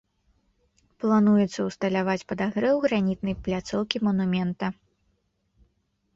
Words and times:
Плануецца 1.03 1.59
ўсталяваць 1.67 2.25
падагрэў 2.31 2.75
гранітнай 2.87 3.35
пляцоўкі 3.49 3.97
манумента. 4.09 4.73